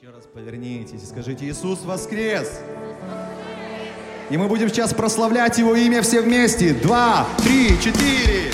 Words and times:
Еще 0.00 0.12
раз 0.14 0.24
повернитесь 0.32 1.02
и 1.02 1.04
скажите, 1.04 1.44
Иисус 1.46 1.82
воскрес! 1.84 2.60
И 4.30 4.38
мы 4.38 4.48
будем 4.48 4.70
сейчас 4.70 4.94
прославлять 4.94 5.58
Его 5.58 5.74
имя 5.76 6.00
все 6.00 6.22
вместе. 6.22 6.72
Два, 6.72 7.26
три, 7.42 7.78
четыре. 7.82 8.50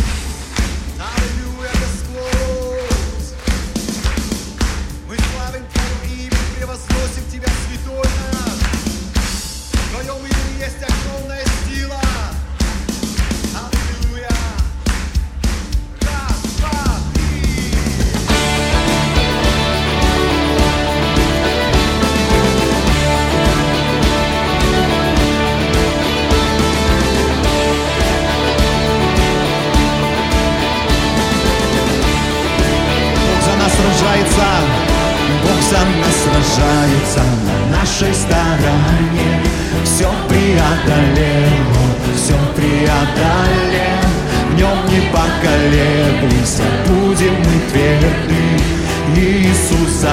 За 49.96 50.08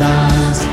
нас 0.00 0.68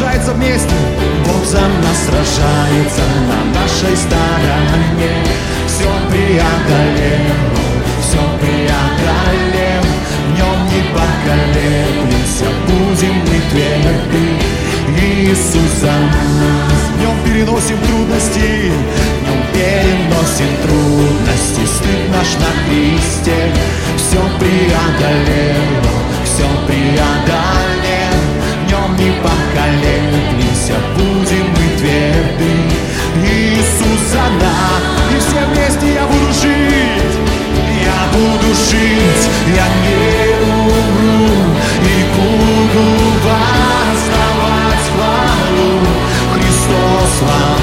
сражается 0.00 0.32
вместе. 0.32 0.74
Бог 1.26 1.44
за 1.44 1.60
нас 1.60 1.98
сражается 2.06 3.02
на 3.28 3.60
нашей 3.60 3.96
стороне. 3.96 5.12
Все 5.66 5.88
преодолел, 6.10 7.34
все 7.36 7.49
преодолел. 9.30 9.82
В 10.26 10.36
нем 10.36 10.66
не 10.66 10.82
поколеблемся, 10.92 12.46
будем 12.66 13.14
мы 13.20 13.40
тверды. 13.50 14.24
Иисус 15.00 15.80
за 15.80 15.92
нас. 15.92 16.80
В 16.94 17.00
нем 17.00 17.16
переносим 17.24 17.78
трудности, 17.78 18.72
в 19.18 19.26
нем 19.26 19.42
переносим 19.52 20.56
трудности. 20.62 21.66
Стыд 21.66 22.08
наш 22.10 22.34
на 22.36 22.50
Христе, 22.64 23.52
все 23.96 24.20
преодолел, 24.38 25.84
буду 38.20 38.54
жить, 38.54 39.30
я 39.56 39.66
не 39.82 39.96
умру 40.44 41.30
и 41.82 42.04
буду 42.14 42.84
воздавать 43.24 44.86
хвалу. 44.92 45.72
Христос 46.34 47.12
во 47.22 47.59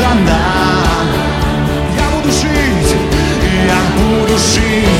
Нас. 0.00 1.06
Я 1.96 2.16
буду 2.16 2.30
жить, 2.32 2.96
я 3.66 3.80
буду 3.98 4.38
жить, 4.38 4.91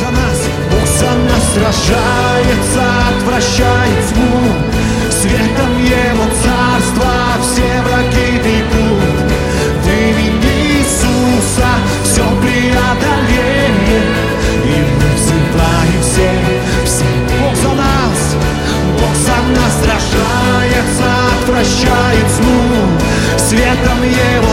За 0.00 0.10
нас, 0.10 0.40
Бог 0.70 0.86
за 0.86 1.12
нас 1.28 1.44
сражается, 1.54 2.82
отвращает 3.10 4.08
тьму. 4.08 4.40
Светом 5.10 5.78
Его 5.78 6.24
царства 6.42 7.12
все 7.42 7.82
враги 7.82 8.38
бегут. 8.38 9.32
В 9.82 9.86
имени 9.86 10.78
Иисуса 10.78 11.68
все 12.04 12.24
преодоление. 12.40 14.02
И 14.64 14.80
мы 14.96 15.08
взываем 15.14 16.00
все, 16.00 16.30
все. 16.86 17.04
Бог 17.38 17.54
за 17.54 17.72
нас, 17.74 18.20
Бог 18.98 19.14
за 19.14 19.36
нас 19.52 19.72
сражается, 19.82 21.06
отвращает 21.38 22.26
тьму. 22.38 22.88
Светом 23.36 24.02
Его 24.02 24.51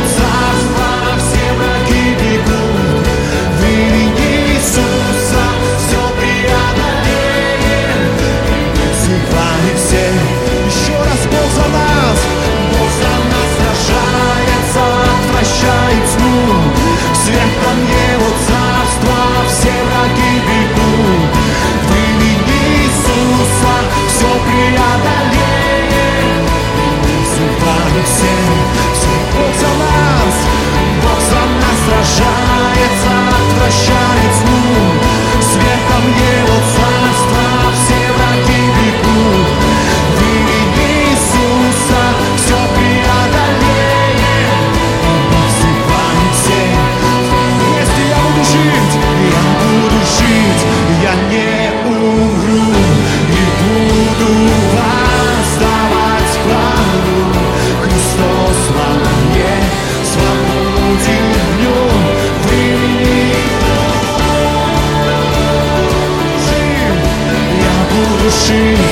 machine. 68.50 68.89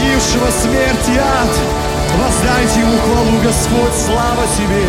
Победившего 0.00 0.50
смерть 0.50 1.08
и 1.08 1.18
ад. 1.18 1.48
Воздайте 2.18 2.80
Ему 2.80 2.96
хвалу, 2.98 3.38
Господь, 3.42 3.94
слава 3.94 4.42
Тебе, 4.56 4.84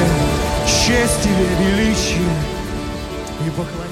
честь 0.65 1.21
Тебе, 1.23 1.47
величие 1.59 2.29
и 3.45 3.49
поклонение. 3.49 3.90